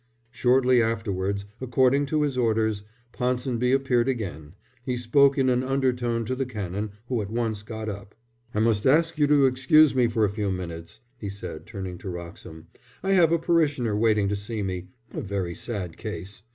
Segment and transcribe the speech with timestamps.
[0.31, 4.55] Shortly afterwards, according to his orders, Ponsonby appeared again.
[4.81, 8.15] He spoke in an undertone to the Canon, who at once got up.
[8.51, 12.09] "I must ask you to excuse me for a few minutes," he said, turning to
[12.09, 12.65] Wroxham.
[13.03, 16.41] "I have a parishioner waiting to see me a very sad case.